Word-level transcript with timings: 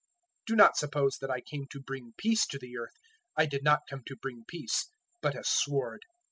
010:034 0.47 0.47
"Do 0.47 0.55
not 0.55 0.77
suppose 0.77 1.17
that 1.21 1.29
I 1.29 1.41
came 1.41 1.67
to 1.69 1.79
bring 1.79 2.15
peace 2.17 2.47
to 2.47 2.57
the 2.57 2.75
earth: 2.75 2.95
I 3.37 3.45
did 3.45 3.61
not 3.63 3.81
come 3.87 4.01
to 4.07 4.15
bring 4.15 4.43
peace 4.47 4.89
but 5.21 5.35
a 5.37 5.43
sword. 5.43 6.01